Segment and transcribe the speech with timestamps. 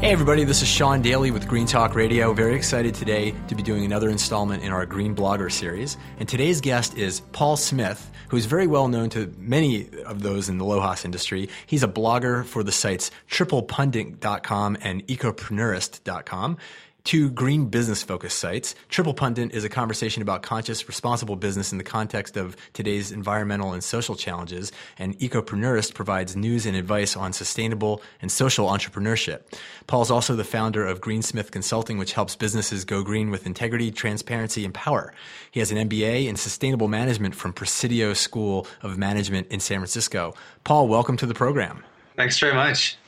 [0.00, 2.32] Hey, everybody, this is Sean Daily with Green Talk Radio.
[2.32, 5.98] Very excited today to be doing another installment in our Green Blogger series.
[6.18, 10.48] And today's guest is Paul Smith, who is very well known to many of those
[10.48, 11.50] in the LOHAS industry.
[11.66, 16.56] He's a blogger for the sites triplepundit.com and ecopreneurist.com
[17.04, 18.74] two green business focused sites.
[18.88, 23.72] Triple Pundit is a conversation about conscious, responsible business in the context of today's environmental
[23.72, 29.40] and social challenges, and Ecopreneurist provides news and advice on sustainable and social entrepreneurship.
[29.86, 33.90] Paul is also the founder of Greensmith Consulting, which helps businesses go green with integrity,
[33.90, 35.12] transparency, and power.
[35.50, 40.34] He has an MBA in sustainable management from Presidio School of Management in San Francisco.
[40.64, 41.84] Paul, welcome to the program.
[42.16, 42.98] Thanks very much.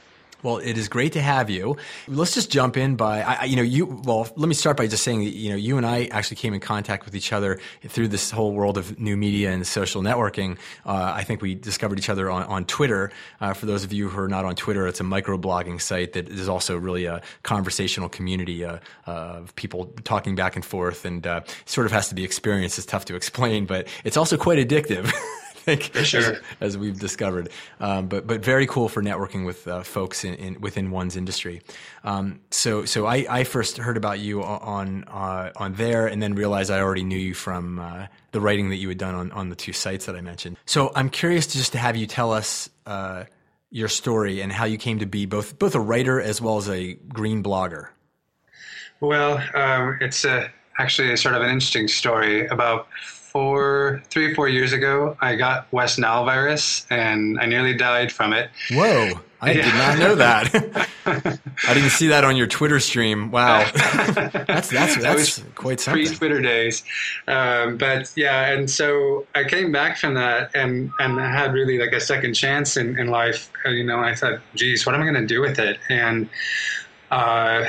[0.43, 1.77] Well, it is great to have you.
[2.09, 5.05] Let's just jump in by, I, you know, you, well, let me start by just
[5.05, 8.09] saying that, you know, you and I actually came in contact with each other through
[8.09, 10.59] this whole world of new media and social networking.
[10.85, 13.13] Uh, I think we discovered each other on, on Twitter.
[13.41, 16.29] Uh, for those of you who are not on Twitter, it's a microblogging site that
[16.29, 21.43] is also really a conversational community uh, of people talking back and forth and uh,
[21.67, 22.79] sort of has to be experienced.
[22.79, 25.13] It's tough to explain, but it's also quite addictive.
[25.63, 26.21] think, sure.
[26.21, 27.49] as, as, we've discovered.
[27.81, 31.63] Um, but but very cool for networking with uh, folks in, in, within one's industry.
[32.05, 36.35] Um, so so I, I first heard about you on uh, on there, and then
[36.35, 39.49] realized I already knew you from uh, the writing that you had done on on
[39.49, 40.57] the two sites that I mentioned.
[40.67, 42.69] So I'm curious to just to have you tell us.
[42.87, 43.25] Uh,
[43.75, 46.69] your story and how you came to be both both a writer as well as
[46.69, 47.89] a green blogger.
[49.03, 52.47] Well, um, it's a, actually a sort of an interesting story.
[52.47, 52.87] About
[53.33, 58.13] four, three or four years ago, I got West Nile virus, and I nearly died
[58.13, 58.51] from it.
[58.71, 59.13] Whoa!
[59.41, 59.65] I yeah.
[59.65, 60.89] did not know that.
[61.69, 63.31] I didn't see that on your Twitter stream.
[63.31, 66.07] Wow, that's that's that's quite something.
[66.07, 66.85] Pre Twitter days,
[67.27, 71.79] um, but yeah, and so I came back from that, and and I had really
[71.79, 73.51] like a second chance in in life.
[73.65, 75.79] Uh, you know, I thought, geez, what am I going to do with it?
[75.89, 76.29] And
[77.11, 77.65] uh,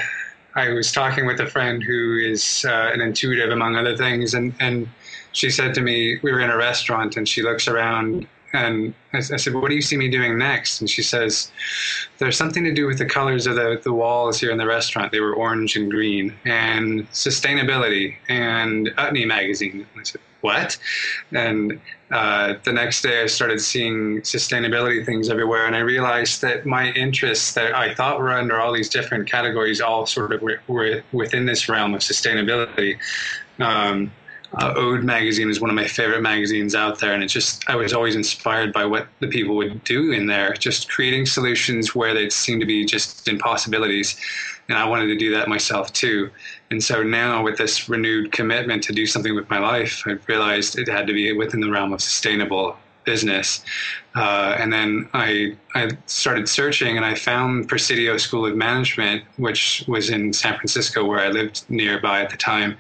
[0.56, 4.54] I was talking with a friend who is uh, an intuitive, among other things, and
[4.60, 4.88] and
[5.34, 9.18] she said to me, we were in a restaurant, and she looks around, and I,
[9.18, 11.52] I, said, "What do you see me doing next?" And she says,
[12.20, 15.12] "There's something to do with the colors of the the walls here in the restaurant.
[15.12, 20.78] They were orange and green, and sustainability, and Utne magazine." And I said, "What?"
[21.32, 26.68] And uh, the next day, I started seeing sustainability things everywhere, and I realized that
[26.68, 30.62] my interests that I thought were under all these different categories all sort of were,
[30.68, 33.00] were within this realm of sustainability.
[33.60, 34.12] Um,
[34.56, 37.76] uh, Ode magazine is one of my favorite magazines out there, and it's just I
[37.76, 42.14] was always inspired by what the people would do in there, just creating solutions where
[42.14, 44.16] they seem to be just impossibilities,
[44.70, 46.30] and I wanted to do that myself too.
[46.70, 50.78] And so now, with this renewed commitment to do something with my life, I realized
[50.78, 53.64] it had to be within the realm of sustainable business.
[54.16, 59.84] Uh, and then I, I started searching and I found Presidio School of Management, which
[59.88, 62.78] was in San Francisco, where I lived nearby at the time.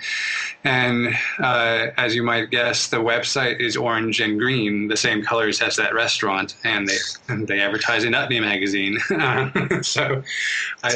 [0.64, 5.62] And uh, as you might guess, the website is orange and green, the same colors
[5.62, 6.98] as that restaurant, and they
[7.28, 9.00] and they advertise in Utne magazine.
[9.84, 10.22] so,
[10.84, 10.94] I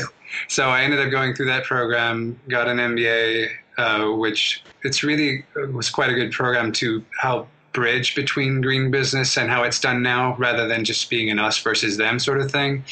[0.47, 5.45] so I ended up going through that program, got an MBA, uh, which it's really
[5.71, 10.01] was quite a good program to help bridge between green business and how it's done
[10.01, 12.83] now rather than just being an us versus them sort of thing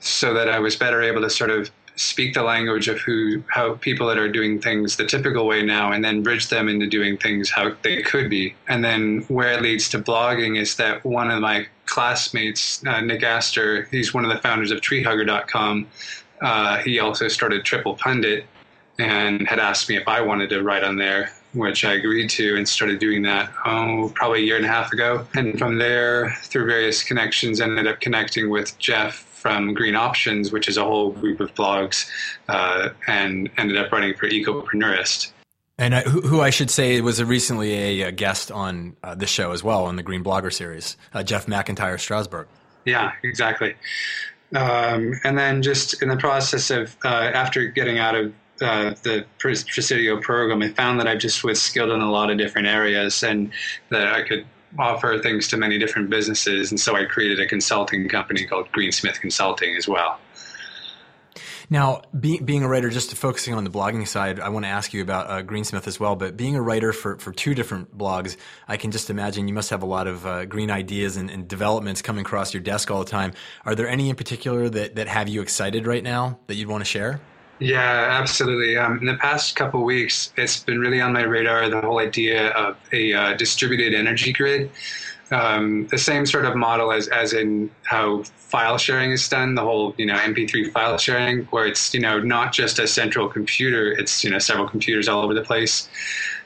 [0.00, 3.74] so that I was better able to sort of speak the language of who how
[3.74, 7.18] people that are doing things the typical way now and then bridge them into doing
[7.18, 8.54] things how they could be.
[8.68, 13.22] And then where it leads to blogging is that one of my classmates uh, Nick
[13.22, 15.86] Aster he's one of the founders of treehugger.com
[16.40, 18.46] uh, he also started triple pundit
[18.98, 22.56] and had asked me if i wanted to write on there which I agreed to
[22.56, 25.26] and started doing that, oh, probably a year and a half ago.
[25.34, 30.68] And from there, through various connections, ended up connecting with Jeff from Green Options, which
[30.68, 32.08] is a whole group of blogs,
[32.48, 35.32] uh, and ended up running for Ecopreneurist.
[35.78, 39.14] And uh, who, who, I should say was a recently a, a guest on uh,
[39.14, 42.48] this show as well on the Green Blogger series, uh, Jeff McIntyre Strasburg.
[42.84, 43.74] Yeah, exactly.
[44.54, 49.24] Um, and then just in the process of uh, after getting out of uh, the
[49.38, 53.22] Presidio program, I found that I just was skilled in a lot of different areas
[53.22, 53.52] and
[53.90, 54.46] that I could
[54.78, 56.70] offer things to many different businesses.
[56.70, 60.18] And so I created a consulting company called Greensmith Consulting as well.
[61.72, 64.92] Now, be, being a writer, just focusing on the blogging side, I want to ask
[64.92, 66.16] you about uh, Greensmith as well.
[66.16, 68.36] But being a writer for, for two different blogs,
[68.66, 71.46] I can just imagine you must have a lot of uh, green ideas and, and,
[71.46, 73.34] developments coming across your desk all the time.
[73.64, 76.80] Are there any in particular that, that have you excited right now that you'd want
[76.80, 77.20] to share?
[77.60, 78.76] Yeah, absolutely.
[78.76, 82.50] Um, in the past couple weeks, it's been really on my radar the whole idea
[82.52, 84.70] of a uh, distributed energy grid
[85.32, 89.62] um, the same sort of model as, as in how file sharing is done, the
[89.62, 93.92] whole, you know, MP3 file sharing, where it's, you know, not just a central computer,
[93.92, 95.88] it's, you know, several computers all over the place,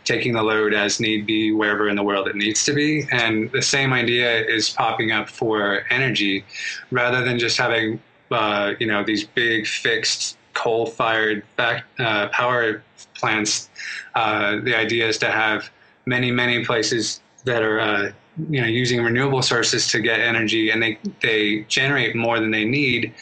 [0.04, 3.06] taking the load as need be wherever in the world it needs to be.
[3.10, 6.44] And the same idea is popping up for energy
[6.90, 8.00] rather than just having,
[8.30, 12.82] uh, you know, these big fixed coal fired uh, power
[13.14, 13.68] plants.
[14.14, 15.70] Uh, the idea is to have
[16.06, 18.12] many, many places that are uh,
[18.48, 22.64] you know using renewable sources to get energy and they they generate more than they
[22.64, 23.14] need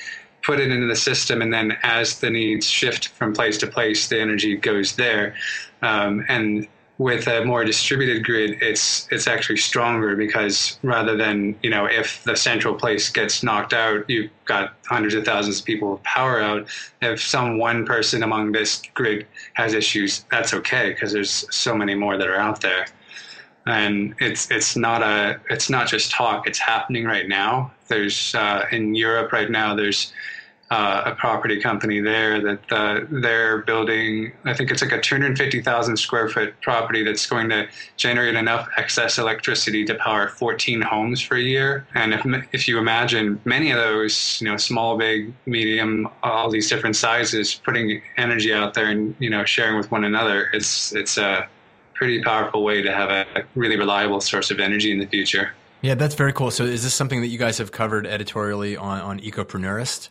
[0.43, 4.08] put it into the system and then as the needs shift from place to place
[4.08, 5.34] the energy goes there
[5.82, 6.67] um, and
[7.02, 12.22] with a more distributed grid it's it's actually stronger because rather than you know if
[12.22, 16.40] the central place gets knocked out you've got hundreds of thousands of people with power
[16.40, 16.64] out
[17.00, 21.94] if some one person among this grid has issues that's okay because there's so many
[21.94, 22.87] more that are out there
[23.66, 26.48] and it's it's not a it's not just talk.
[26.48, 27.70] It's happening right now.
[27.88, 29.75] There's uh, in Europe right now.
[29.75, 30.12] There's
[30.72, 34.32] uh, a property company there that uh, they're building.
[34.46, 39.19] I think it's like a 250,000 square foot property that's going to generate enough excess
[39.19, 41.86] electricity to power 14 homes for a year.
[41.94, 46.70] And if if you imagine many of those, you know, small, big, medium, all these
[46.70, 51.19] different sizes, putting energy out there and you know sharing with one another, it's it's
[51.19, 51.46] a
[51.92, 55.52] pretty powerful way to have a really reliable source of energy in the future.
[55.82, 56.50] Yeah, that's very cool.
[56.50, 60.08] So, is this something that you guys have covered editorially on, on Ecopreneurist?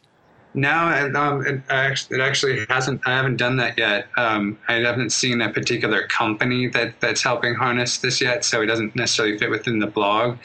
[0.53, 3.01] No, um, it, it, actually hasn't.
[3.07, 4.07] I haven't done that yet.
[4.17, 8.65] Um, I haven't seen a particular company that, that's helping harness this yet, so it
[8.65, 10.37] doesn't necessarily fit within the blog.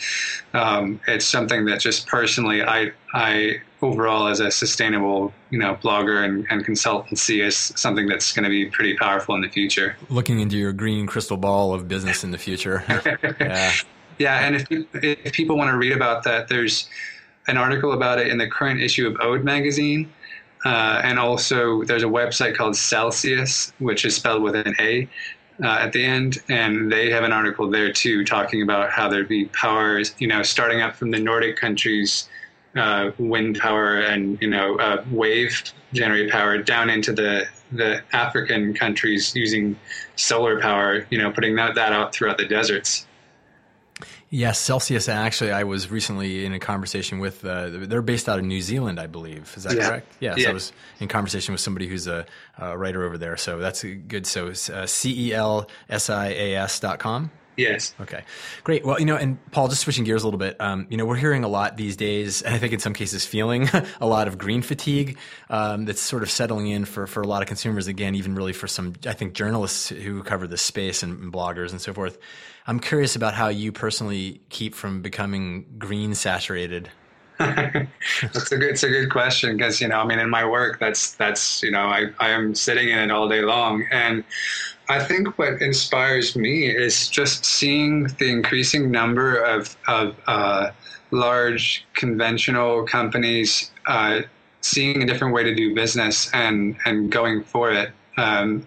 [0.54, 6.24] Um, it's something that just personally, I, I overall as a sustainable, you know, blogger
[6.24, 9.96] and, and consultancy is something that's going to be pretty powerful in the future.
[10.08, 12.84] Looking into your green crystal ball of business in the future.
[13.40, 13.72] yeah.
[14.18, 16.88] Yeah, and if if people want to read about that, there's
[17.48, 20.12] an article about it in the current issue of Ode magazine.
[20.64, 25.08] Uh, and also, there's a website called Celsias, which is spelled with an A
[25.62, 26.38] uh, at the end.
[26.48, 30.42] And they have an article there too, talking about how there'd be powers, you know,
[30.42, 32.28] starting up from the Nordic countries,
[32.74, 38.74] uh, wind power and, you know, uh, wave generated power down into the, the African
[38.74, 39.78] countries using
[40.16, 43.05] solar power, you know, putting that, that out throughout the deserts.
[44.28, 45.08] Yes, Celsias.
[45.08, 47.44] Actually, I was recently in a conversation with.
[47.44, 49.52] Uh, they're based out of New Zealand, I believe.
[49.56, 49.88] Is that yeah.
[49.88, 50.12] correct?
[50.18, 50.50] Yes, yeah.
[50.50, 52.26] I was in conversation with somebody who's a,
[52.58, 53.36] a writer over there.
[53.36, 54.26] So that's good.
[54.26, 57.30] So uh, C E L S I A S dot com.
[57.56, 57.94] Yes.
[58.00, 58.22] Okay.
[58.64, 58.84] Great.
[58.84, 61.16] Well, you know, and Paul, just switching gears a little bit, um, you know, we're
[61.16, 63.68] hearing a lot these days, and I think in some cases feeling
[64.00, 65.18] a lot of green fatigue
[65.48, 67.86] um, that's sort of settling in for, for a lot of consumers.
[67.86, 71.70] Again, even really for some, I think, journalists who cover this space and, and bloggers
[71.70, 72.18] and so forth.
[72.66, 76.90] I'm curious about how you personally keep from becoming green saturated.
[77.38, 80.78] That's a good, it's a good question because you know, I mean, in my work,
[80.78, 84.24] that's that's you know, I I am sitting in it all day long, and
[84.88, 90.70] I think what inspires me is just seeing the increasing number of of uh,
[91.10, 94.20] large conventional companies uh,
[94.62, 97.90] seeing a different way to do business and and going for it.
[98.16, 98.66] Um,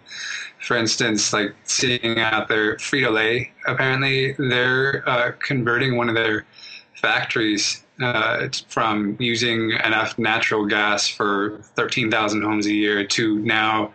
[0.60, 6.46] for instance, like seeing out there, Frito Lay, apparently they're uh, converting one of their
[6.94, 13.92] factories uh, from using enough natural gas for 13,000 homes a year to now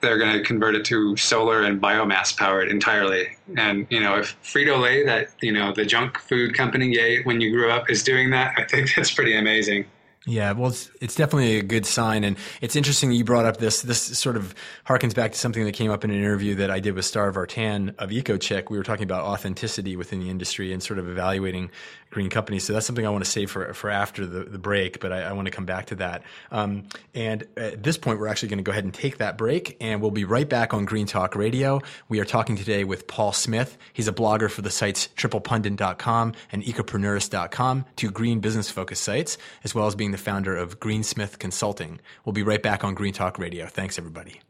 [0.00, 3.36] they're going to convert it to solar and biomass powered entirely.
[3.56, 7.40] And, you know, if Frito Lay, that, you know, the junk food company, yay, when
[7.40, 9.86] you grew up, is doing that, I think that's pretty amazing.
[10.28, 13.82] Yeah, well, it's, it's definitely a good sign, and it's interesting you brought up this.
[13.82, 16.80] This sort of harkens back to something that came up in an interview that I
[16.80, 18.68] did with Starre Vartan of EcoChick.
[18.68, 21.70] We were talking about authenticity within the industry and sort of evaluating
[22.10, 22.64] green companies.
[22.64, 25.22] So that's something I want to save for for after the, the break, but I,
[25.22, 26.22] I want to come back to that.
[26.50, 29.76] Um, and at this point, we're actually going to go ahead and take that break,
[29.80, 31.82] and we'll be right back on Green Talk Radio.
[32.08, 33.78] We are talking today with Paul Smith.
[33.92, 39.74] He's a blogger for the sites triplepundit.com and ecopreneurist.com, two green business focused sites, as
[39.74, 42.00] well as being the founder of Greensmith Consulting.
[42.24, 43.66] We'll be right back on Green Talk Radio.
[43.66, 44.40] Thanks, everybody.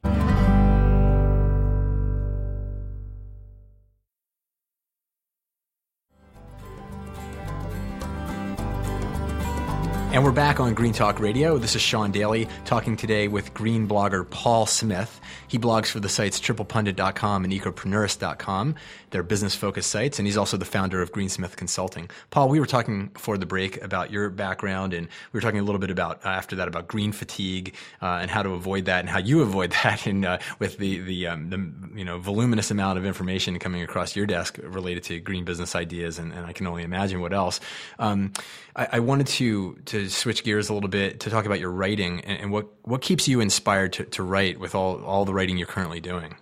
[10.16, 11.58] And we're back on Green Talk Radio.
[11.58, 15.20] This is Sean Daily talking today with green blogger Paul Smith.
[15.46, 18.76] He blogs for the sites triplepundit.com and ecopreneurist.com,
[19.10, 22.08] their business focused sites, and he's also the founder of Greensmith Consulting.
[22.30, 25.62] Paul, we were talking before the break about your background, and we were talking a
[25.62, 29.00] little bit about uh, after that about green fatigue uh, and how to avoid that
[29.00, 32.70] and how you avoid that and uh, with the the, um, the you know voluminous
[32.70, 36.54] amount of information coming across your desk related to green business ideas, and, and I
[36.54, 37.60] can only imagine what else.
[37.98, 38.32] Um,
[38.74, 42.20] I, I wanted to to switch gears a little bit to talk about your writing
[42.22, 45.56] and, and what what keeps you inspired to, to write with all all the writing
[45.56, 46.36] you're currently doing.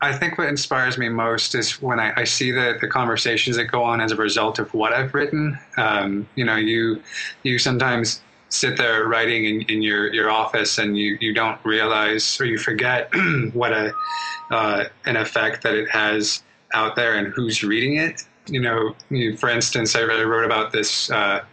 [0.00, 3.64] I think what inspires me most is when I, I, see the, the conversations that
[3.64, 5.58] go on as a result of what I've written.
[5.76, 7.02] Um, you know, you
[7.42, 12.40] you sometimes sit there writing in, in, your, your office and you, you don't realize
[12.40, 13.10] or you forget
[13.52, 13.92] what a
[14.50, 18.24] uh, an effect that it has out there and who's reading it.
[18.46, 21.44] You know, you, for instance, I wrote about this uh,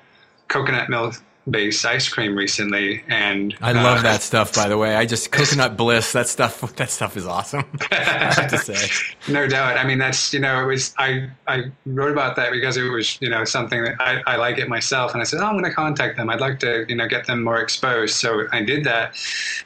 [0.47, 1.15] coconut milk
[1.49, 4.95] based ice cream recently and I love uh, that stuff by the way.
[4.95, 7.65] I just coconut bliss, that stuff that stuff is awesome.
[7.91, 8.75] I have to say.
[9.27, 9.77] No doubt.
[9.77, 13.19] I mean that's you know, it was I I wrote about that because it was,
[13.21, 15.73] you know, something that I, I like it myself and I said, Oh, I'm gonna
[15.73, 16.29] contact them.
[16.29, 18.15] I'd like to, you know, get them more exposed.
[18.15, 19.15] So I did that.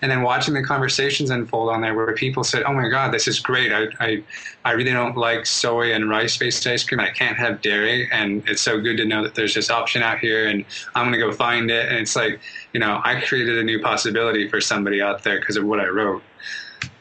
[0.01, 3.27] And then watching the conversations unfold on there where people said, Oh my god, this
[3.27, 3.73] is great.
[3.73, 4.23] I I,
[4.63, 6.99] I really don't like soy and rice based ice cream.
[7.01, 10.19] I can't have dairy and it's so good to know that there's this option out
[10.19, 10.63] here and
[10.95, 12.39] I'm gonna go find it and it's like
[12.73, 15.87] you know i created a new possibility for somebody out there because of what i
[15.87, 16.23] wrote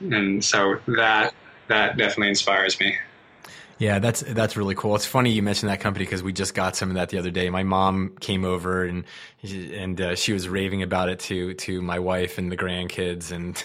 [0.00, 1.34] and so that
[1.68, 2.96] that definitely inspires me
[3.78, 4.96] yeah, that's that's really cool.
[4.96, 7.30] It's funny you mentioned that company because we just got some of that the other
[7.30, 7.48] day.
[7.48, 9.04] My mom came over and
[9.44, 13.62] and uh, she was raving about it to to my wife and the grandkids, and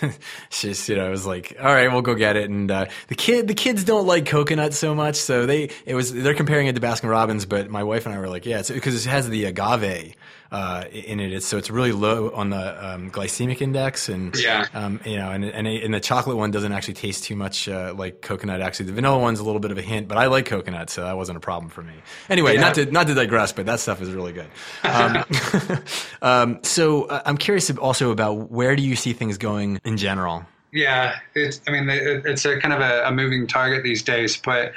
[0.52, 2.48] she's you know I was like, all right, we'll go get it.
[2.48, 6.14] And uh, the kid the kids don't like coconut so much, so they it was
[6.14, 9.08] they're comparing it to Baskin Robbins, but my wife and I were like, yeah, because
[9.08, 10.14] it has the agave
[10.54, 11.34] uh, in it.
[11.34, 15.32] It's, so it's really low on the um, glycemic index, and yeah, um, you know,
[15.32, 18.62] and, and and the chocolate one doesn't actually taste too much uh, like coconut.
[18.62, 21.02] Actually, the vanilla one's a little bit of a hint, but I like coconut, so
[21.04, 21.96] that wasn't a problem for me.
[22.30, 22.62] Anyway, yeah.
[22.62, 24.48] not to not to digress, but that stuff is really good.
[24.84, 25.26] Um,
[26.22, 30.46] um, so uh, I'm curious also about where do you see things going in general.
[30.72, 31.62] Yeah, it's.
[31.68, 34.74] I mean, it's a kind of a, a moving target these days, but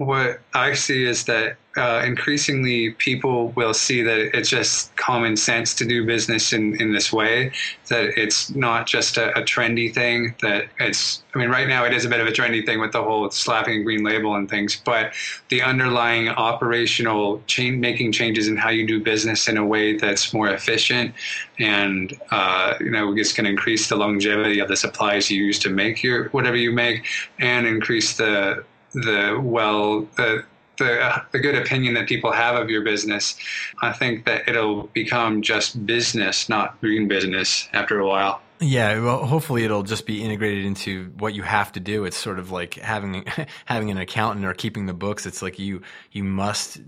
[0.00, 5.74] what I see is that uh, increasingly people will see that it's just common sense
[5.74, 7.52] to do business in, in this way,
[7.88, 11.92] that it's not just a, a, trendy thing, that it's, I mean, right now it
[11.92, 14.48] is a bit of a trendy thing with the whole slapping a green label and
[14.48, 15.12] things, but
[15.48, 20.32] the underlying operational change, making changes in how you do business in a way that's
[20.32, 21.14] more efficient
[21.58, 25.58] and, uh, you know, it's going to increase the longevity of the supplies you use
[25.58, 27.06] to make your, whatever you make
[27.38, 30.44] and increase the, the well the
[30.80, 33.36] the, the good opinion that people have of your business,
[33.82, 38.40] I think that it'll become just business, not green business after a while.
[38.60, 42.04] Yeah, well, hopefully it'll just be integrated into what you have to do.
[42.04, 43.24] It's sort of like having
[43.64, 45.24] having an accountant or keeping the books.
[45.24, 45.80] It's like you
[46.12, 46.80] you must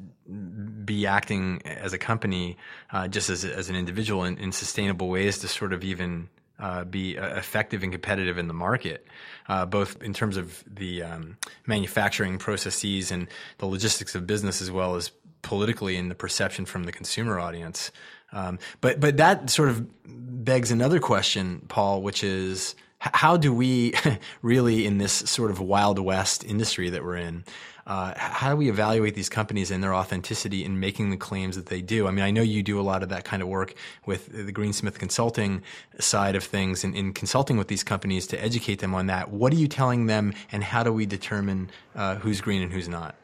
[0.85, 2.59] be acting as a company,
[2.93, 6.29] uh, just as as an individual in, in sustainable ways to sort of even
[6.63, 9.05] uh, be uh, effective and competitive in the market,
[9.49, 13.27] uh, both in terms of the um, manufacturing processes and
[13.59, 15.11] the logistics of business, as well as
[15.43, 17.91] politically in the perception from the consumer audience.
[18.33, 23.95] Um, but but that sort of begs another question, Paul, which is how do we
[24.43, 27.45] really in this sort of wild west industry that we're in
[27.87, 31.67] uh, how do we evaluate these companies and their authenticity in making the claims that
[31.67, 32.07] they do?
[32.07, 33.75] I mean, I know you do a lot of that kind of work
[34.07, 35.63] with the Greensmith Consulting
[35.99, 39.31] side of things and in consulting with these companies to educate them on that.
[39.31, 42.89] What are you telling them, and how do we determine uh, who's green and who's
[42.89, 43.17] not?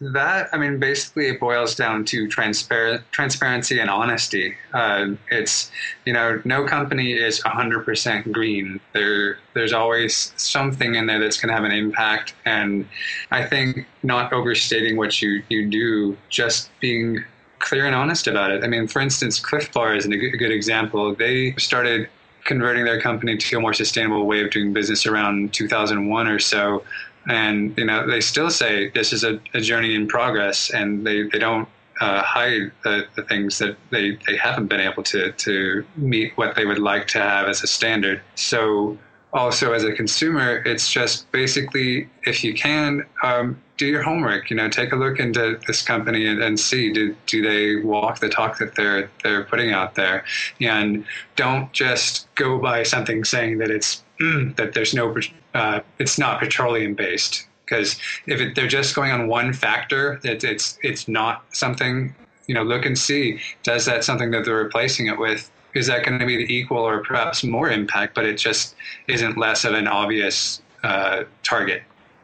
[0.00, 4.54] That, I mean, basically it boils down to transparent, transparency and honesty.
[4.72, 5.70] Uh, it's,
[6.04, 8.80] you know, no company is 100% green.
[8.92, 12.34] There, there's always something in there that's going to have an impact.
[12.44, 12.88] And
[13.30, 17.24] I think not overstating what you, you do, just being
[17.58, 18.62] clear and honest about it.
[18.62, 21.14] I mean, for instance, Clif Bar is a good example.
[21.14, 22.08] They started
[22.44, 26.82] converting their company to a more sustainable way of doing business around 2001 or so.
[27.28, 31.22] And, you know, they still say this is a, a journey in progress and they,
[31.24, 31.68] they don't
[32.00, 36.54] uh, hide the, the, things that they, they haven't been able to, to meet what
[36.54, 38.22] they would like to have as a standard.
[38.36, 38.96] So
[39.32, 44.50] also as a consumer, it's just basically if you can um, do your homework.
[44.50, 48.18] You know, take a look into this company and, and, see do do they walk
[48.18, 50.24] the talk that they're they're putting out there,
[50.60, 51.06] and
[51.36, 54.02] don't just go by something saying that it's
[54.56, 55.14] that there's no
[55.58, 57.46] uh, it's not petroleum based.
[57.64, 62.14] Because if it, they're just going on one factor, it, it's it's not something.
[62.46, 66.04] You know, look and see does that something that they're replacing it with is that
[66.04, 68.74] going to be the equal or perhaps more impact, but it just
[69.06, 71.82] isn't less of an obvious uh, target.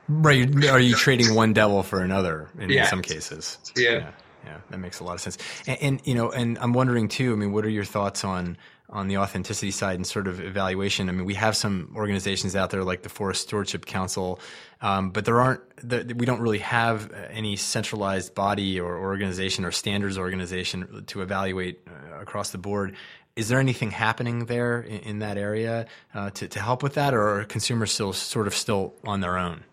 [0.08, 0.48] Right.
[0.66, 2.86] Are you trading one devil for another in, yeah.
[2.86, 3.58] some cases?
[3.76, 3.90] Yeah.
[3.90, 4.10] yeah.
[4.44, 4.56] yeah.
[4.70, 5.38] that makes a lot of sense.
[5.66, 7.32] And, and, you know, and I'm wondering too.
[7.32, 8.56] I mean, what are your thoughts on
[8.90, 11.08] on the authenticity side and sort of evaluation?
[11.08, 14.40] I mean, we have some organizations out there like the Forest Stewardship Council,
[14.80, 15.62] um, but there aren't.
[15.88, 22.20] we don't really have any centralized body or organization or standards organization to evaluate uh,
[22.20, 22.96] across the board.
[23.36, 27.14] Is there anything happening there in, in that area uh, to, to help with that,
[27.14, 29.64] or are consumers still sort of still on their own?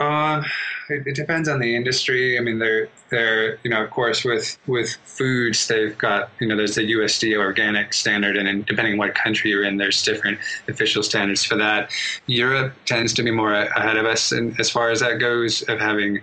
[0.00, 0.42] Uh,
[0.88, 2.38] it, it, depends on the industry.
[2.38, 6.56] I mean, they're they're you know, of course, with with foods, they've got you know,
[6.56, 11.02] there's the USDA organic standard, and depending on what country you're in, there's different official
[11.02, 11.90] standards for that.
[12.26, 15.78] Europe tends to be more ahead of us, and as far as that goes, of
[15.78, 16.20] having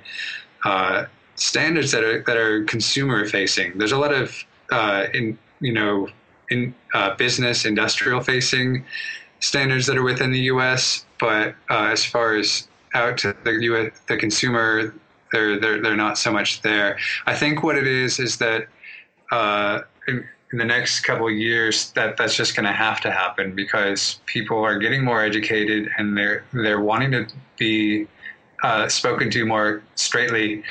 [0.64, 1.06] uh,
[1.36, 3.78] standards that are that are consumer facing.
[3.78, 4.36] There's a lot of
[4.72, 6.10] uh, in you know
[6.50, 8.86] in uh, business industrial facing
[9.40, 14.18] standards that are within the U.S., but uh, as far as out to the the
[14.18, 14.94] consumer,
[15.32, 16.98] they're they're they're not so much there.
[17.26, 18.68] I think what it is is that
[19.32, 23.12] uh, in, in, the next couple of years, that that's just going to have to
[23.12, 28.08] happen because people are getting more educated and they're they're wanting to be
[28.64, 30.64] uh, spoken to more straightly,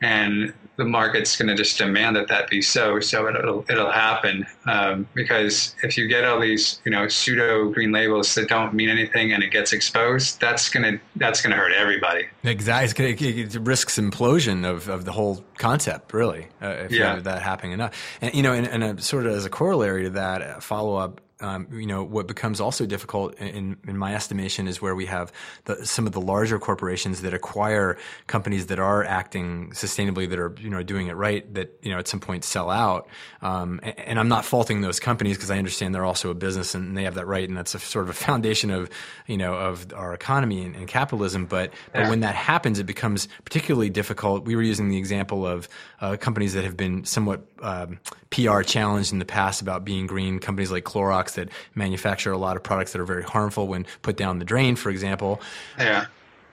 [0.00, 3.00] and the market's going to just demand that that be so.
[3.00, 7.92] So it'll it'll happen um, because if you get all these you know pseudo green
[7.92, 12.26] labels that don't mean anything and it gets exposed, that's gonna that's gonna hurt everybody.
[12.42, 16.48] Exactly, it, risks implosion of, of the whole concept, really.
[16.60, 16.98] Uh, if yeah.
[16.98, 19.50] you have that happening enough, and you know, and, and a, sort of as a
[19.50, 24.14] corollary to that, follow up um, you know, what becomes also difficult in, in my
[24.14, 25.32] estimation is where we have
[25.64, 30.54] the, some of the larger corporations that acquire companies that are acting sustainably, that are,
[30.60, 33.08] you know, doing it right, that, you know, at some point sell out.
[33.42, 36.74] Um, and, and, I'm not faulting those companies because I understand they're also a business
[36.74, 37.46] and they have that right.
[37.46, 38.88] And that's a sort of a foundation of,
[39.26, 41.46] you know, of our economy and, and capitalism.
[41.46, 42.02] But, yeah.
[42.02, 44.44] but when that happens, it becomes particularly difficult.
[44.44, 45.68] We were using the example of
[46.00, 47.98] uh, companies that have been somewhat um,
[48.30, 52.56] PR challenged in the past about being green, companies like Clorox that manufacture a lot
[52.56, 55.40] of products that are very harmful when put down the drain, for example.
[55.78, 56.06] Yeah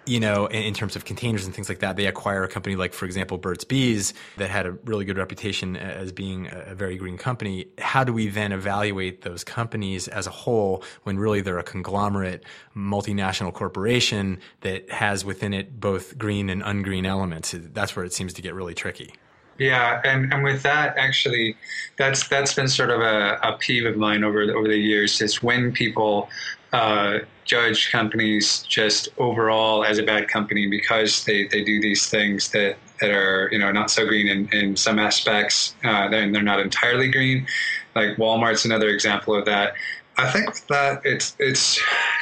[0.06, 2.94] you know, in, terms of containers and things like that, they acquire a company like,
[2.94, 7.18] for example, Burt's Bees that had a really good reputation as being a very green
[7.18, 7.68] company.
[7.78, 12.44] How do we then evaluate those companies as a whole when really they're a conglomerate
[12.76, 17.54] multinational corporation that has within it both green and ungreen elements?
[17.58, 19.14] That's where it seems to get really tricky.
[19.62, 21.56] Yeah, and, and with that, actually,
[21.96, 25.22] that's that's been sort of a, a peeve of mine over the, over the years.
[25.22, 26.30] Is when people
[26.74, 32.50] uh, judge companies just overall as a bad company because they, they do these things
[32.54, 35.76] that, that are you know not so green in, in some aspects.
[35.84, 37.46] Uh, they're, they're not entirely green.
[37.94, 39.76] Like Walmart's another example of that.
[40.18, 41.80] I think that it's it's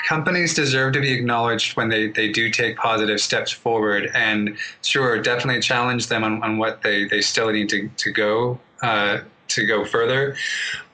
[0.09, 5.21] companies deserve to be acknowledged when they, they do take positive steps forward and sure
[5.21, 9.67] definitely challenge them on, on what they, they still need to, to go uh, to
[9.67, 10.35] go further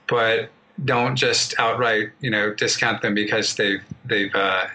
[0.08, 0.49] but
[0.84, 4.65] don't just outright you know discount them because they've they've uh,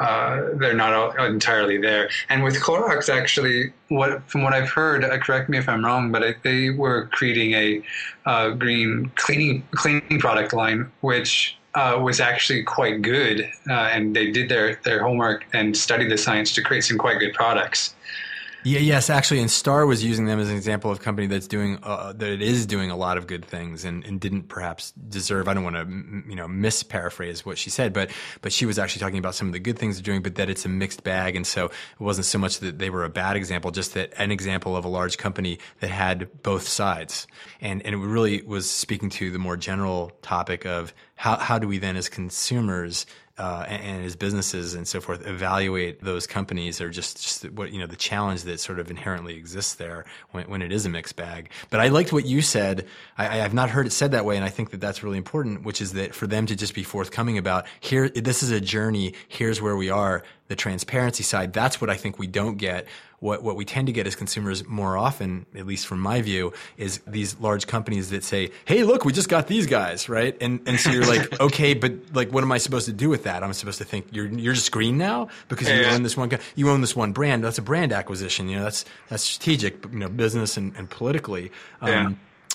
[0.00, 2.08] uh, they're not entirely there.
[2.28, 6.12] And with Clorox, actually, what from what I've heard, uh, correct me if I'm wrong,
[6.12, 7.82] but they were creating a
[8.24, 14.32] uh, green cleaning cleaning product line, which uh, was actually quite good, uh, and they
[14.32, 17.94] did their their homework and studied the science to create some quite good products.
[18.64, 21.46] Yeah, yes, actually, and Starre was using them as an example of a company that's
[21.46, 25.46] doing uh, that is doing a lot of good things and, and didn't perhaps deserve.
[25.46, 28.10] I don't want to you know misparaphrase what she said, but
[28.42, 30.50] but she was actually talking about some of the good things they're doing, but that
[30.50, 33.36] it's a mixed bag, and so it wasn't so much that they were a bad
[33.36, 37.28] example, just that an example of a large company that had both sides,
[37.60, 41.68] and and it really was speaking to the more general topic of how how do
[41.68, 43.06] we then as consumers
[43.38, 47.72] uh, and, and, his businesses and so forth evaluate those companies or just, just what
[47.72, 50.88] you know the challenge that sort of inherently exists there when, when it is a
[50.88, 51.50] mixed bag.
[51.70, 52.86] But I liked what you said.
[53.16, 55.64] I, have not heard it said that way, and I think that that's really important.
[55.64, 59.14] Which is that for them to just be forthcoming about here, this is a journey.
[59.28, 60.24] Here's where we are.
[60.48, 61.52] The transparency side.
[61.52, 62.86] That's what I think we don't get
[63.20, 66.52] what, what we tend to get as consumers more often, at least from my view,
[66.76, 70.36] is these large companies that say, Hey, look, we just got these guys, right?
[70.40, 73.24] And, and so you're like, okay, but like, what am I supposed to do with
[73.24, 73.42] that?
[73.42, 76.70] I'm supposed to think you're, you're just green now because you own this one, you
[76.70, 77.42] own this one brand.
[77.42, 78.48] That's a brand acquisition.
[78.48, 81.50] You know, that's, that's strategic, you know, business and, and politically.
[81.80, 82.10] Um, yeah.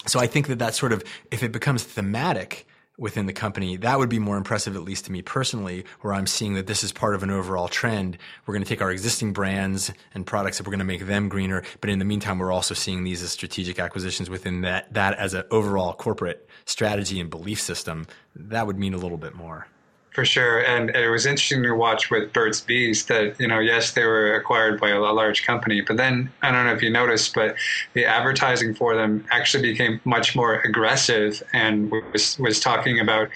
[0.06, 2.68] So I think that that sort of, if it becomes thematic,
[3.04, 6.26] within the company, that would be more impressive, at least to me personally, where I'm
[6.26, 8.18] seeing that this is part of an overall trend.
[8.46, 11.28] We're going to take our existing brands and products and we're going to make them
[11.28, 11.64] greener.
[11.82, 15.34] But in the meantime, we're also seeing these as strategic acquisitions within that, that as
[15.34, 18.08] an overall corporate strategy and belief system.
[18.38, 19.68] That would mean a little bit more.
[20.14, 23.94] For sure, and it was interesting to watch with Burt's Bees that you know, yes,
[23.94, 27.34] they were acquired by a, large company, but then I don't know if you noticed,
[27.34, 27.56] but
[27.94, 33.30] the advertising for them actually became much more aggressive and was was talking about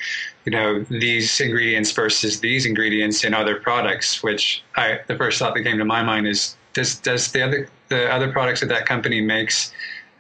[0.46, 4.22] you know these ingredients versus these ingredients in other products.
[4.22, 7.70] Which I the first thought that came to my mind is does does the other
[7.90, 9.72] the other products that that company makes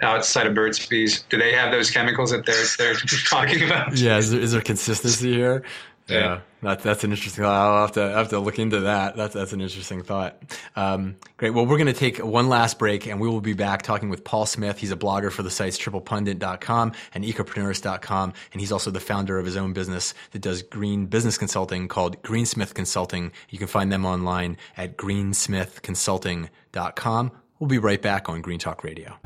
[0.01, 2.95] outside of Burt's Bees, do they have those chemicals that they're they're
[3.29, 3.97] talking about?
[3.97, 5.63] Yeah, is there, is there consistency here?
[6.07, 7.43] Yeah, that's that's an interesting.
[7.43, 9.17] I'll have to I'll have to look into that.
[9.17, 10.39] That's that's an interesting thought.
[10.75, 11.51] Um, great.
[11.51, 14.23] Well, we're going to take one last break, and we will be back talking with
[14.23, 14.77] Paul Smith.
[14.77, 19.45] He's a blogger for the sites triplepundit.com and ecopreneurist.com, and he's also the founder of
[19.45, 23.31] his own business that does green business consulting called Greensmith Consulting.
[23.49, 27.31] You can find them online at greensmithconsulting.com.
[27.59, 29.17] We'll be right back on Green Talk Radio.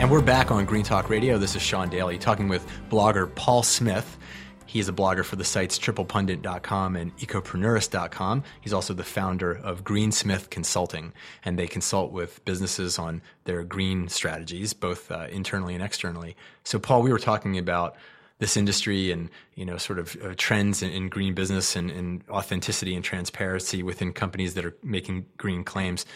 [0.00, 1.36] And we're back on Green Talk Radio.
[1.36, 4.16] This is Sean Daily talking with blogger Paul Smith.
[4.64, 8.42] He is a blogger for the sites triplepundit.com and ecopreneurist.com.
[8.62, 11.12] He's also the founder of Greensmith Consulting,
[11.44, 16.34] and they consult with businesses on their green strategies, both uh, internally and externally.
[16.64, 17.94] So, Paul, we were talking about
[18.38, 22.24] this industry and you know sort of uh, trends in, in, green business and, and
[22.30, 26.06] authenticity and transparency within companies that are making green claims.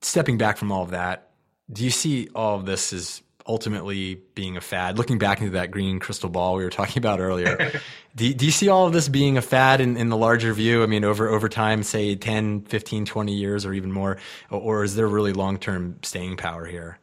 [0.00, 1.29] Stepping back from all of that,
[1.72, 4.98] do you see all of this as ultimately being a fad?
[4.98, 7.72] Looking back into that green crystal ball we were talking about earlier,
[8.16, 10.82] do, do you see all of this being a fad in, in the larger view?
[10.82, 14.18] I mean, over, over time, say 10, 15, 20 years or even more,
[14.50, 16.98] or is there really long-term staying power here?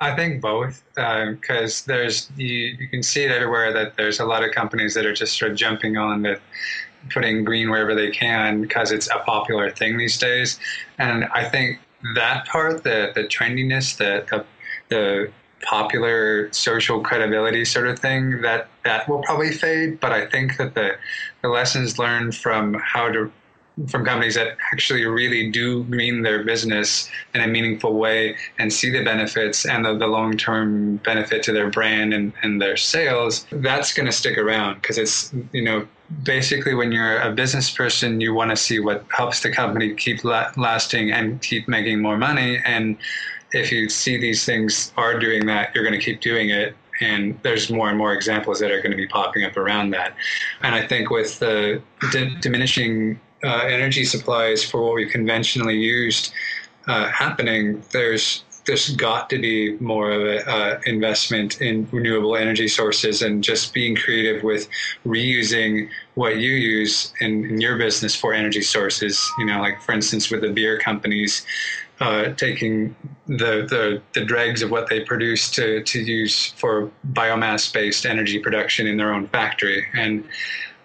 [0.00, 4.24] I think both, because uh, there's you, you can see it everywhere that there's a
[4.24, 6.40] lot of companies that are just sort of jumping on that
[7.10, 10.60] putting green wherever they can because it's a popular thing these days.
[10.98, 11.80] And I think
[12.14, 14.44] that part, the the trendiness, the the,
[14.88, 19.98] the popular social credibility sort of thing that that will probably fade.
[20.00, 20.96] But i think that the
[21.42, 23.32] the lessons learned from how to
[23.86, 28.90] from companies that actually really do green their business in a meaningful way and see
[28.90, 33.92] the benefits and the, the long-term benefit to their brand and, and their sales that's
[33.94, 35.86] going to stick around because it's you know
[36.22, 40.24] basically when you're a business person you want to see what helps the company keep
[40.24, 42.60] la- lasting and keep making more money.
[42.64, 42.96] And
[43.52, 46.74] if you see these things are doing that you're going to keep doing it.
[47.00, 50.16] And there's more and more examples that are going to be popping up around that.
[50.62, 56.32] And i think with the d- diminishing uh, energy supplies for what we conventionally used
[56.86, 62.68] uh, happening there's there's got to be more of an uh, investment in renewable energy
[62.68, 64.68] sources and just being creative with
[65.06, 69.26] reusing what you use in, in your business for energy sources.
[69.38, 71.44] You know, like for instance, with the beer companies.
[72.00, 72.94] Uh, taking
[73.26, 78.38] the, the, the dregs of what they produce to, to use for biomass based energy
[78.38, 79.84] production in their own factory.
[79.94, 80.22] And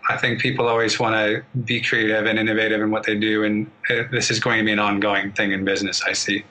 [0.09, 3.43] I think people always want to be creative and innovative in what they do.
[3.43, 6.43] And uh, this is going to be an ongoing thing in business, I see.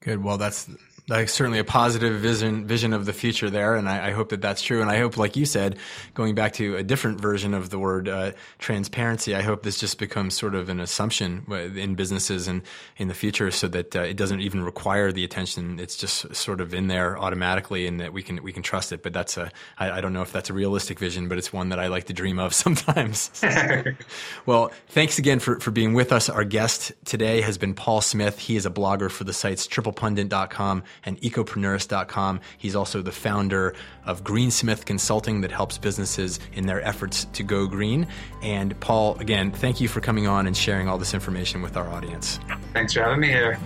[0.00, 0.22] Good.
[0.22, 0.68] Well, that's
[1.08, 4.42] that's certainly a positive vision vision of the future there, and I, I, hope that
[4.42, 4.82] that's true.
[4.82, 5.78] And I hope, like you said,
[6.12, 9.98] going back to a different version of the word uh, transparency, I hope this just
[9.98, 12.62] becomes sort of an assumption in businesses and
[12.98, 15.80] in the future, so that uh, it doesn't even require the attention.
[15.80, 19.02] It's just sort of in there automatically, and that we can we can trust it.
[19.02, 21.70] But that's a I, I don't know if that's a realistic vision, but it's one
[21.70, 23.30] that I like to dream of sometimes.
[24.46, 26.28] well, thanks again for for being with us.
[26.28, 28.38] Our guest today has been Paul Smith.
[28.38, 32.40] He is a blogger for the sites triplepundit.com and ecopreneurist.com.
[32.56, 37.66] He's also the founder of Greensmith Consulting that helps businesses in their efforts to go
[37.66, 38.06] green.
[38.42, 41.88] And Paul, again, thank you for coming on and sharing all this information with our
[41.88, 42.40] audience.
[42.72, 43.58] Thanks for having me here.